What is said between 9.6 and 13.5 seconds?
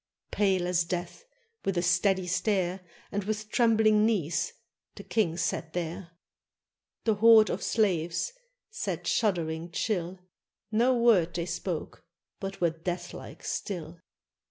chill; No word they spoke, but were deathlike